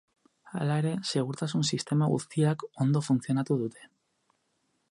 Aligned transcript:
Hala 0.59 0.77
ere, 0.83 0.93
segurtasun-sistema 1.11 2.07
guztiak 2.13 2.65
ondo 2.87 3.05
funtzionatu 3.09 3.59
dute. 3.61 3.87